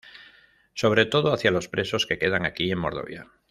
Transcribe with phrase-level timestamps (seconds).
[0.73, 3.27] Sobre todo hacia los presos que quedan aquí y en Mordovia.